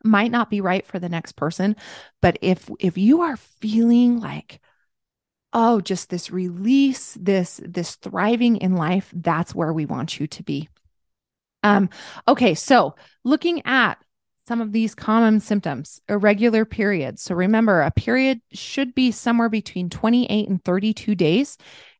[0.03, 1.75] might not be right for the next person.
[2.21, 4.59] But if if you are feeling like,
[5.53, 10.43] oh, just this release, this this thriving in life, that's where we want you to
[10.43, 10.69] be.
[11.63, 11.89] Um,
[12.27, 13.97] okay, so looking at
[14.47, 17.21] some of these common symptoms irregular periods.
[17.21, 21.57] So remember, a period should be somewhere between 28 and 32 days.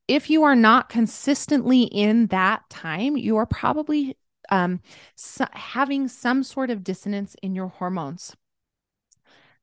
[0.08, 4.16] If you are not consistently in that time, you are probably
[4.50, 4.80] um,
[5.54, 8.36] having some sort of dissonance in your hormones.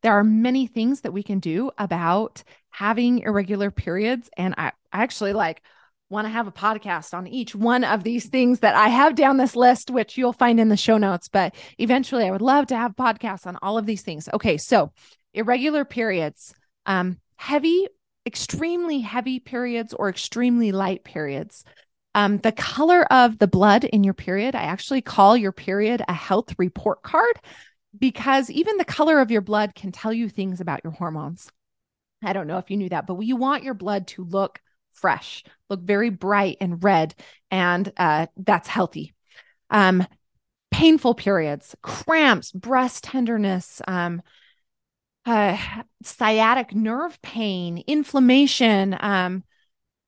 [0.02, 4.28] There are many things that we can do about having irregular periods.
[4.36, 5.62] And I, I actually like
[6.12, 9.38] want to have a podcast on each one of these things that I have down
[9.38, 11.28] this list, which you'll find in the show notes.
[11.28, 14.28] But eventually, I would love to have podcasts on all of these things.
[14.32, 14.92] Okay, so
[15.34, 16.54] irregular periods,
[16.86, 17.88] um, heavy,
[18.26, 21.64] extremely heavy periods, or extremely light periods.
[22.14, 26.12] Um, the color of the blood in your period, I actually call your period a
[26.12, 27.40] health report card
[27.98, 31.50] because even the color of your blood can tell you things about your hormones.
[32.22, 34.60] I don't know if you knew that, but you want your blood to look
[34.92, 37.14] fresh, look very bright and red,
[37.50, 39.14] and uh, that's healthy.
[39.70, 40.06] Um,
[40.70, 44.22] painful periods, cramps, breast tenderness, um,
[45.24, 45.56] uh,
[46.02, 49.44] sciatic nerve pain, inflammation, um,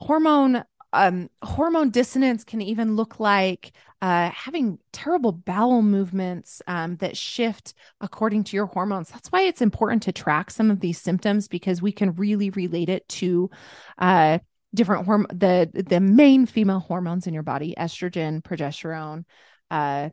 [0.01, 7.16] hormone um, hormone dissonance can even look like uh, having terrible bowel movements um, that
[7.16, 9.11] shift according to your hormones.
[9.11, 12.88] That's why it's important to track some of these symptoms because we can really relate
[12.88, 13.51] it to
[13.99, 14.38] uh,
[14.75, 19.25] different horm the the main female hormones in your body estrogen progesterone
[19.71, 20.09] uh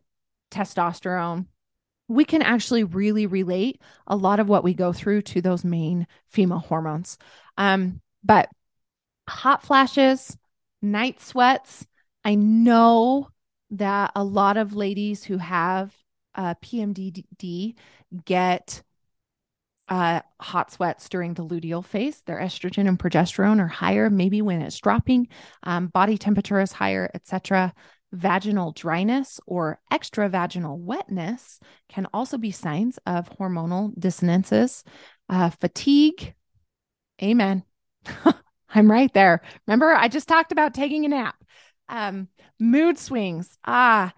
[0.52, 1.46] testosterone
[2.08, 6.06] we can actually really relate a lot of what we go through to those main
[6.28, 7.18] female hormones.
[7.58, 8.50] Um but
[9.28, 10.38] hot flashes
[10.82, 11.86] night sweats
[12.26, 13.30] i know
[13.70, 15.96] that a lot of ladies who have
[16.36, 17.76] uh, pmdd
[18.26, 18.84] get
[19.92, 22.22] uh, hot sweats during the luteal phase.
[22.22, 25.28] Their estrogen and progesterone are higher, maybe when it's dropping.
[25.64, 27.74] Um, body temperature is higher, etc.
[28.14, 34.86] Vaginal dryness or extravaginal wetness can also be signs of hormonal dissonances.
[35.28, 36.36] Uh, fatigue,
[37.22, 37.64] amen.
[38.74, 39.42] I'm right there.
[39.68, 41.36] Remember, I just talked about taking a nap.
[41.90, 42.30] Um,
[42.62, 44.14] mood swings, ah,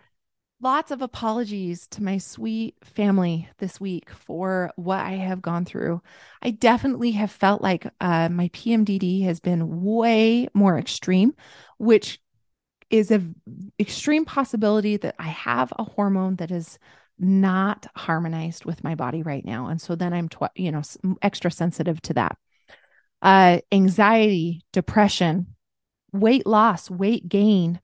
[0.64, 6.02] lots of apologies to my sweet family this week for what I have gone through.
[6.42, 11.34] I definitely have felt like uh, my PMDD has been way more extreme,
[11.78, 12.20] which
[12.90, 13.36] is an
[13.78, 16.80] extreme possibility that I have a hormone that is
[17.20, 20.82] not harmonized with my body right now, and so then I'm tw- you know
[21.22, 22.38] extra sensitive to that.
[23.22, 25.56] Uh, anxiety, depression,
[26.12, 27.80] weight loss, weight gain,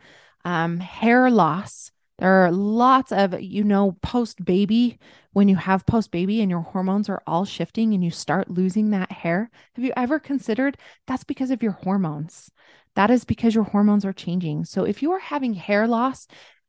[0.46, 5.00] um, hair loss there are lots of, you know, post baby,
[5.32, 8.90] when you have post baby and your hormones are all shifting and you start losing
[8.90, 9.50] that hair.
[9.76, 10.78] Have you ever considered
[11.08, 12.52] that's because of your hormones?
[12.96, 14.66] That is because your hormones are changing.
[14.66, 16.28] So if you are having hair loss,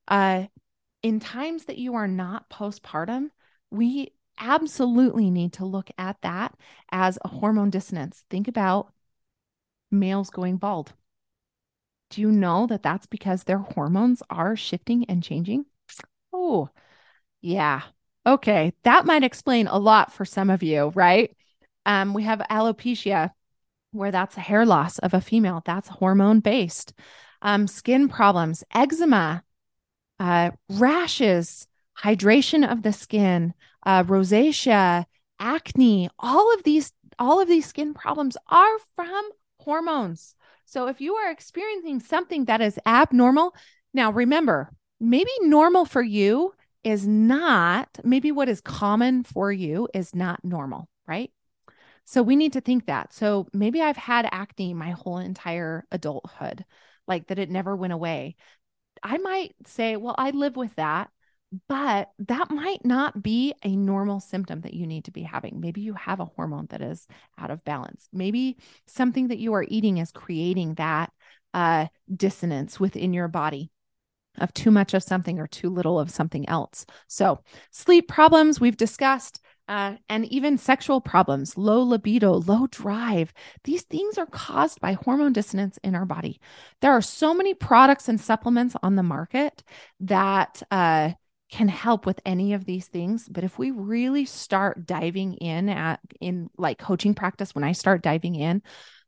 [0.09, 0.45] uh,
[1.03, 3.31] in times that you are not postpartum,
[3.71, 6.55] we absolutely need to look at that
[6.93, 8.25] as a hormone dissonance.
[8.31, 8.93] Think about
[9.91, 10.93] males going bald.
[12.11, 15.65] Do you know that that's because their hormones are shifting and changing?
[16.33, 16.69] Oh,
[17.41, 17.83] yeah.
[18.27, 18.73] Okay.
[18.83, 21.35] That might explain a lot for some of you, right?
[21.87, 23.31] Um, we have alopecia,
[23.93, 26.93] where that's a hair loss of a female, that's hormone based.
[27.43, 29.43] Um, skin problems, eczema,
[30.19, 31.67] uh, rashes,
[31.99, 33.55] hydration of the skin,
[33.87, 35.07] uh, rosacea,
[35.39, 40.35] acne, all of these, all of these skin problems are from hormones.
[40.71, 43.57] So if you are experiencing something that is abnormal,
[43.93, 46.55] now remember, maybe normal for you
[46.85, 51.33] is not, maybe what is common for you is not normal, right?
[52.05, 53.13] So we need to think that.
[53.13, 56.65] So maybe I've had acne my whole entire adulthood,
[57.09, 58.37] like that it never went away.
[59.03, 61.11] I might say, well, I live with that
[61.69, 65.61] but that might not be a normal symptom that you need to be having.
[65.61, 67.07] Maybe you have a hormone that is
[67.39, 68.09] out of balance.
[68.13, 71.13] Maybe something that you are eating is creating that
[71.53, 73.71] uh, dissonance within your body
[74.39, 76.87] of too much of something or too little of something else.
[77.09, 77.41] So,
[77.73, 79.41] sleep problems we've discussed.
[79.69, 83.33] Uh, and even sexual problems, low libido, low drive.
[83.63, 86.41] These things are caused by hormone dissonance in our body.
[86.81, 89.63] There are so many products and supplements on the market
[90.01, 91.11] that uh,
[91.51, 96.01] can help with any of these things but if we really start diving in at
[96.21, 98.63] in like coaching practice when i start diving in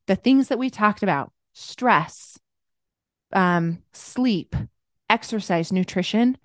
[0.06, 2.38] the things that we talked about stress
[3.32, 4.56] um sleep
[5.08, 6.36] exercise nutrition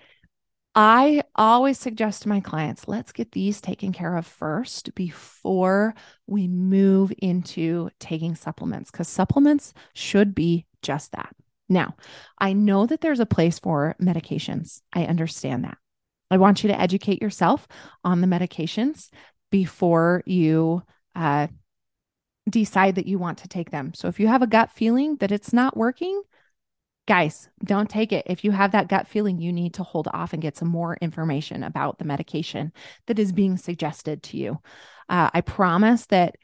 [0.75, 5.95] i always suggest to my clients let's get these taken care of first before
[6.27, 11.35] we move into taking supplements cuz supplements should be just that
[11.69, 11.95] now,
[12.37, 14.81] I know that there's a place for medications.
[14.93, 15.77] I understand that.
[16.29, 17.67] I want you to educate yourself
[18.03, 19.09] on the medications
[19.51, 20.83] before you
[21.15, 21.47] uh,
[22.49, 23.93] decide that you want to take them.
[23.93, 26.21] So if you have a gut feeling that it's not working,
[27.07, 28.25] guys, don't take it.
[28.27, 30.97] If you have that gut feeling, you need to hold off and get some more
[31.01, 32.73] information about the medication
[33.07, 34.59] that is being suggested to you.
[35.09, 36.35] Uh, I promise that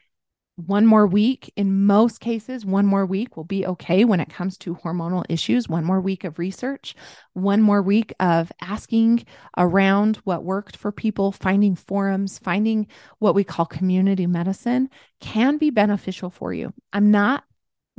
[0.56, 4.56] one more week, in most cases, one more week will be okay when it comes
[4.58, 5.68] to hormonal issues.
[5.68, 6.94] One more week of research,
[7.32, 9.24] one more week of asking
[9.58, 12.86] around what worked for people, finding forums, finding
[13.18, 14.90] what we call community medicine
[15.20, 16.72] can be beneficial for you.
[16.92, 17.42] I'm not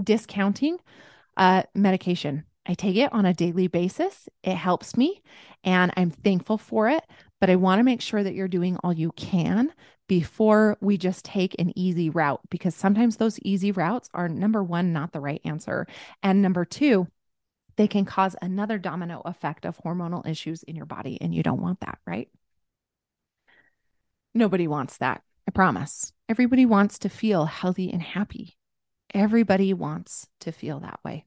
[0.02, 0.78] discounting
[1.36, 2.46] uh, medication.
[2.66, 4.30] I take it on a daily basis.
[4.44, 5.22] It helps me
[5.64, 7.04] and I'm thankful for it.
[7.42, 9.72] But I want to make sure that you're doing all you can
[10.08, 14.94] before we just take an easy route because sometimes those easy routes are number one,
[14.94, 15.88] not the right answer.
[16.22, 17.08] And number two,
[17.76, 21.18] they can cause another domino effect of hormonal issues in your body.
[21.20, 22.30] And you don't want that, right?
[24.34, 25.24] Nobody wants that.
[25.48, 26.12] I promise.
[26.30, 28.58] Everybody wants to feel healthy and happy.
[29.14, 31.26] Everybody wants to feel that way.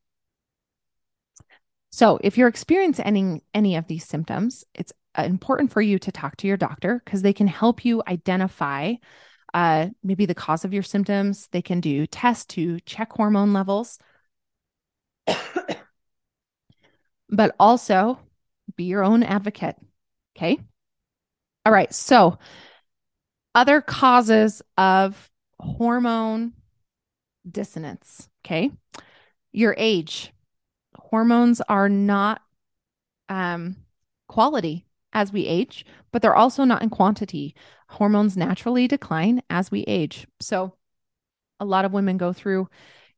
[1.91, 4.93] So, if you're experiencing any, any of these symptoms, it's
[5.25, 8.95] important for you to talk to your doctor because they can help you identify
[9.55, 11.49] uh, maybe the cause of your symptoms.
[11.53, 13.99] They can do tests to check hormone levels,
[17.29, 18.19] but also
[18.77, 19.77] be your own advocate.
[20.37, 20.59] Okay.
[21.65, 21.93] All right.
[21.93, 22.39] So,
[23.55, 26.53] other causes of hormone
[27.51, 28.29] dissonance.
[28.45, 28.71] Okay.
[29.53, 30.33] Your age.
[30.95, 32.43] Hormones are not
[33.29, 33.77] um,
[34.29, 37.55] quality as we age, but they're also not in quantity.
[37.89, 40.27] Hormones naturally decline as we age.
[40.41, 40.75] So,
[41.61, 42.69] a lot of women go through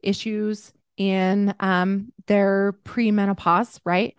[0.02, 4.16] issues in um, their premenopause, right?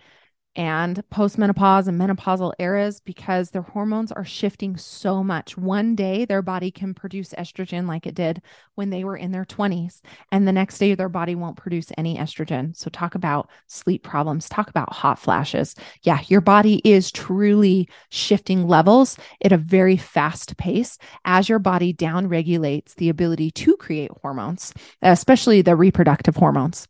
[0.56, 5.58] And postmenopause and menopausal eras because their hormones are shifting so much.
[5.58, 8.42] One day, their body can produce estrogen like it did
[8.76, 12.18] when they were in their 20s, and the next day, their body won't produce any
[12.18, 12.76] estrogen.
[12.76, 15.76] So, talk about sleep problems, talk about hot flashes.
[16.04, 21.94] Yeah, your body is truly shifting levels at a very fast pace as your body
[21.94, 26.88] down regulates the ability to create hormones, especially the reproductive hormones.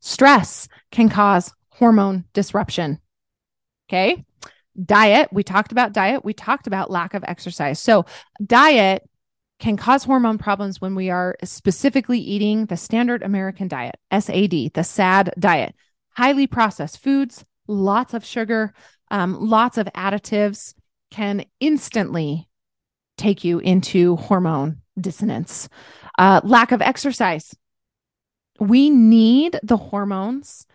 [0.00, 3.00] Stress can cause hormone disruption.
[3.88, 4.22] Okay.
[4.84, 7.80] Diet, we talked about diet, we talked about lack of exercise.
[7.80, 8.04] So,
[8.44, 9.02] diet
[9.58, 14.84] can cause hormone problems when we are specifically eating the standard American diet, SAD, the
[14.84, 15.74] SAD diet,
[16.10, 18.72] highly processed foods, lots of sugar,
[19.10, 20.74] um, lots of additives
[21.10, 22.48] can instantly
[23.18, 25.68] take you into hormone dissonance.
[26.18, 27.54] Uh, lack of exercise.
[28.58, 30.66] We need the hormones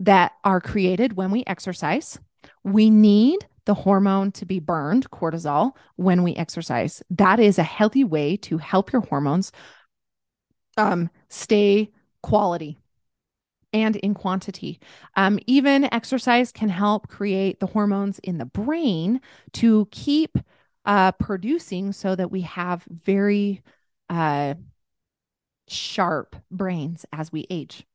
[0.00, 2.18] that are created when we exercise.
[2.64, 7.02] We need the hormone to be burned, cortisol, when we exercise.
[7.10, 9.52] That is a healthy way to help your hormones
[10.76, 11.90] um, stay
[12.22, 12.78] quality
[13.72, 14.80] and in quantity.
[15.16, 19.20] Um, even exercise can help create the hormones in the brain
[19.54, 20.38] to keep
[20.84, 23.62] uh, producing so that we have very
[24.08, 24.54] uh,
[25.68, 27.86] sharp brains as we age.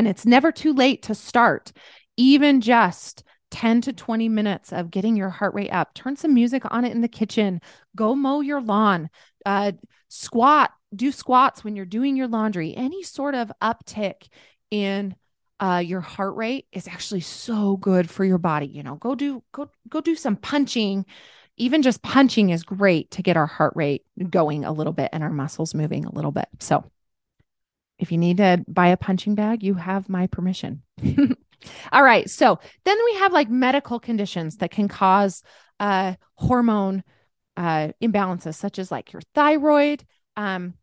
[0.00, 1.72] And it's never too late to start,
[2.16, 5.92] even just 10 to 20 minutes of getting your heart rate up.
[5.92, 7.60] Turn some music on it in the kitchen.
[7.94, 9.10] Go mow your lawn.
[9.44, 9.72] Uh,
[10.08, 12.74] squat, do squats when you're doing your laundry.
[12.74, 14.28] Any sort of uptick
[14.70, 15.14] in
[15.60, 18.68] uh, your heart rate is actually so good for your body.
[18.68, 21.04] You know, go do go go do some punching.
[21.58, 25.22] Even just punching is great to get our heart rate going a little bit and
[25.22, 26.48] our muscles moving a little bit.
[26.58, 26.90] So
[28.00, 30.82] if you need to buy a punching bag, you have my permission.
[31.92, 32.28] All right.
[32.28, 35.42] So then we have like medical conditions that can cause
[35.78, 37.04] uh, hormone
[37.58, 40.04] uh, imbalances, such as like your thyroid,
[40.36, 40.74] um,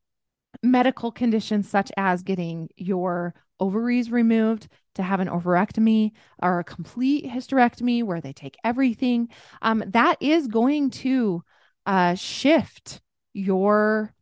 [0.61, 6.11] medical conditions such as getting your ovaries removed to have an ovarectomy
[6.41, 9.29] or a complete hysterectomy where they take everything.
[9.63, 11.43] Um, that is going to
[11.87, 13.01] uh, shift
[13.33, 14.13] your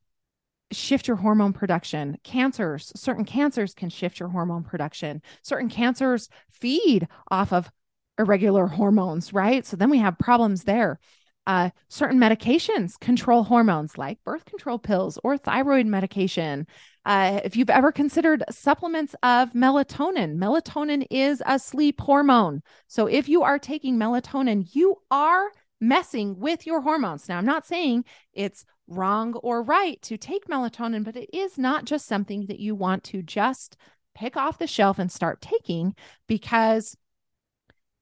[0.71, 2.17] shift your hormone production.
[2.23, 5.21] Cancers, certain cancers can shift your hormone production.
[5.43, 7.69] Certain cancers feed off of
[8.17, 9.65] irregular hormones, right?
[9.65, 10.99] So then we have problems there.
[11.47, 16.65] Uh, certain medications control hormones like birth control pills or thyroid medication.
[17.05, 22.63] Uh, if you've ever considered supplements of melatonin, melatonin is a sleep hormone.
[22.87, 27.29] So if you are taking melatonin, you are messing with your hormones.
[27.29, 31.85] Now, I'm not saying it's wrong or right to take melatonin, but it is not
[31.85, 33.77] just something that you want to just
[34.13, 35.95] pick off the shelf and start taking
[36.27, 36.95] because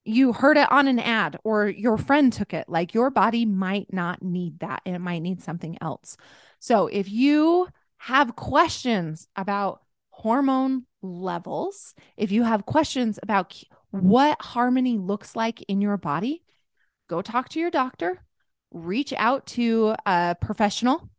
[0.05, 2.67] you heard it on an ad or your friend took it.
[2.67, 6.17] Like your body might not need that and it might need something else.
[6.59, 7.67] So if you
[7.97, 13.55] have questions about hormone levels, if you have questions about
[13.91, 16.43] what harmony looks like in your body,
[17.07, 18.23] go talk to your doctor
[18.74, 21.09] reach out to a professional.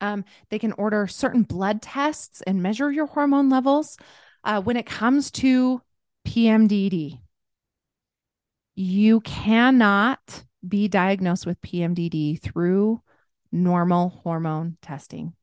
[0.00, 3.98] Um, they can order certain blood tests and measure your hormone levels.
[4.44, 5.82] Uh, when it comes to
[6.26, 7.20] PMDD,
[8.76, 13.02] you cannot be diagnosed with PMDD through
[13.50, 15.34] normal hormone testing.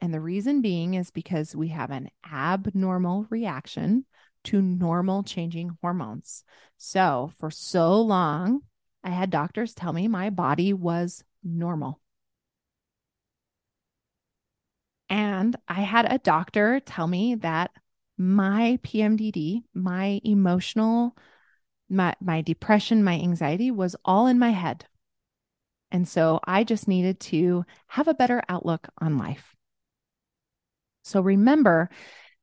[0.00, 4.04] And the reason being is because we have an abnormal reaction
[4.44, 6.44] to normal changing hormones.
[6.76, 8.60] So, for so long,
[9.06, 12.00] I had doctors tell me my body was normal.
[15.08, 17.70] And I had a doctor tell me that
[18.18, 21.16] my PMDD, my emotional,
[21.88, 24.86] my, my depression, my anxiety was all in my head.
[25.92, 29.54] And so I just needed to have a better outlook on life.
[31.04, 31.90] So remember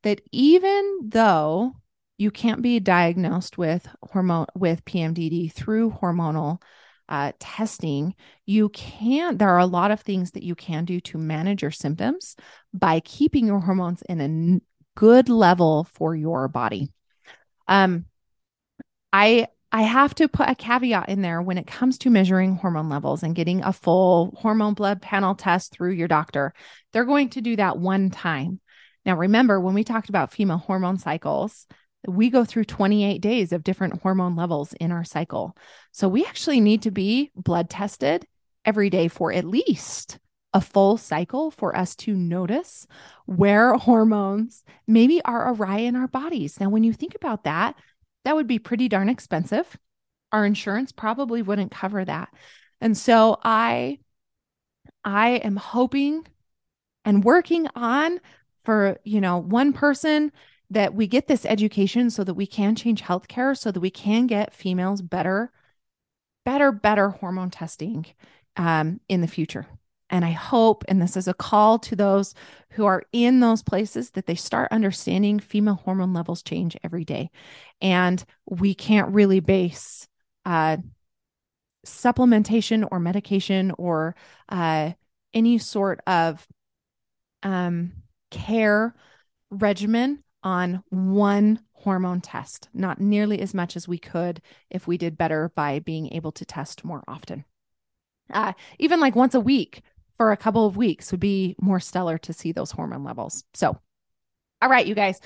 [0.02, 1.76] that even though
[2.16, 6.60] you can't be diagnosed with hormone with PMDD through hormonal
[7.08, 8.14] uh, testing.
[8.46, 9.36] You can.
[9.36, 12.36] There are a lot of things that you can do to manage your symptoms
[12.72, 14.62] by keeping your hormones in a n-
[14.96, 16.90] good level for your body.
[17.68, 18.06] Um,
[19.12, 22.88] I I have to put a caveat in there when it comes to measuring hormone
[22.88, 26.54] levels and getting a full hormone blood panel test through your doctor.
[26.92, 28.60] They're going to do that one time.
[29.04, 31.66] Now, remember when we talked about female hormone cycles,
[32.06, 35.56] we go through 28 days of different hormone levels in our cycle.
[35.92, 38.26] So we actually need to be blood tested
[38.64, 40.18] every day for at least
[40.52, 42.86] a full cycle for us to notice
[43.26, 46.60] where hormones maybe are awry in our bodies.
[46.60, 47.76] Now, when you think about that,
[48.24, 49.76] that would be pretty darn expensive.
[50.32, 52.28] Our insurance probably wouldn't cover that.
[52.80, 53.98] And so I
[55.04, 56.26] I am hoping
[57.04, 58.20] and working on
[58.64, 60.32] for, you know, one person
[60.74, 64.26] that we get this education so that we can change healthcare so that we can
[64.26, 65.50] get females better
[66.44, 68.06] better better hormone testing
[68.56, 69.66] um, in the future
[70.10, 72.34] and I hope, and this is a call to those
[72.70, 77.30] who are in those places, that they start understanding female hormone levels change every day.
[77.80, 80.06] And we can't really base
[80.44, 80.76] uh,
[81.86, 84.14] supplementation or medication or
[84.48, 84.92] uh,
[85.32, 86.46] any sort of
[87.42, 87.92] um,
[88.30, 88.94] care
[89.50, 94.40] regimen on one hormone test, not nearly as much as we could
[94.70, 97.44] if we did better by being able to test more often.
[98.32, 99.82] Uh, even like once a week
[100.16, 103.44] for a couple of weeks would be more stellar to see those hormone levels.
[103.54, 103.78] So,
[104.62, 105.20] all right, you guys,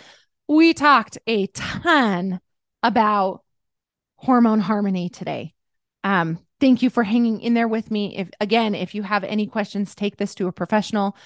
[0.48, 2.40] we talked a ton
[2.82, 3.42] about
[4.16, 5.54] hormone harmony today.
[6.04, 8.16] Um, thank you for hanging in there with me.
[8.16, 11.16] If again, if you have any questions, take this to a professional.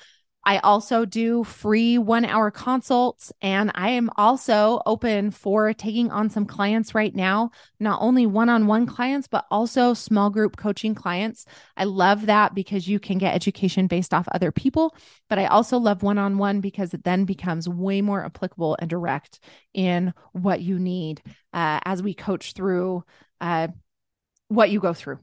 [0.44, 6.30] I also do free one hour consults, and I am also open for taking on
[6.30, 10.94] some clients right now, not only one on one clients, but also small group coaching
[10.94, 11.46] clients.
[11.76, 14.96] I love that because you can get education based off other people,
[15.28, 18.90] but I also love one on one because it then becomes way more applicable and
[18.90, 19.38] direct
[19.72, 21.22] in what you need
[21.52, 23.04] uh, as we coach through
[23.40, 23.68] uh,
[24.48, 25.20] what you go through.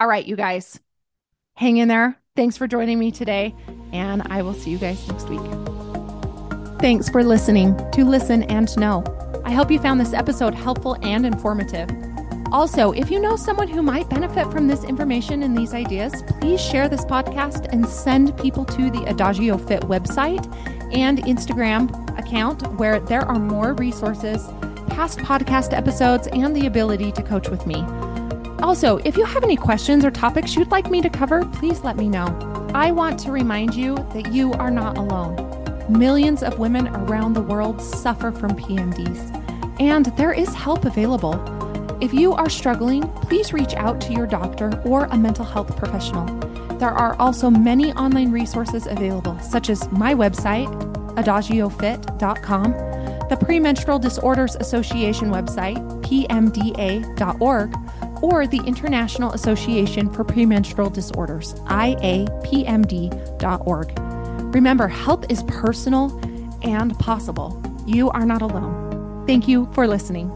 [0.00, 0.80] All right, you guys,
[1.54, 2.20] hang in there.
[2.36, 3.54] Thanks for joining me today,
[3.92, 5.40] and I will see you guys next week.
[6.80, 9.04] Thanks for listening to Listen and Know.
[9.44, 11.88] I hope you found this episode helpful and informative.
[12.50, 16.60] Also, if you know someone who might benefit from this information and these ideas, please
[16.60, 20.44] share this podcast and send people to the Adagio Fit website
[20.92, 24.48] and Instagram account where there are more resources,
[24.88, 27.84] past podcast episodes, and the ability to coach with me.
[28.62, 31.96] Also, if you have any questions or topics you'd like me to cover, please let
[31.96, 32.26] me know.
[32.74, 35.36] I want to remind you that you are not alone.
[35.88, 41.34] Millions of women around the world suffer from PMDs, and there is help available.
[42.00, 46.26] If you are struggling, please reach out to your doctor or a mental health professional.
[46.78, 50.68] There are also many online resources available, such as my website,
[51.14, 52.72] adagiofit.com,
[53.28, 57.72] the Premenstrual Disorders Association website, pmda.org,
[58.22, 62.34] or the International Association for Premenstrual Disorders, IAPMD.org.
[64.54, 66.20] Remember, help is personal
[66.62, 67.62] and possible.
[67.86, 69.26] You are not alone.
[69.26, 70.30] Thank you for listening.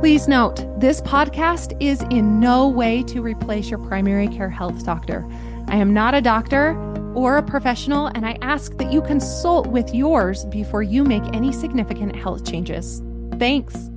[0.00, 5.24] Please note, this podcast is in no way to replace your primary care health doctor.
[5.68, 6.76] I am not a doctor
[7.14, 11.52] or a professional, and I ask that you consult with yours before you make any
[11.52, 13.00] significant health changes.
[13.38, 13.91] Thanks.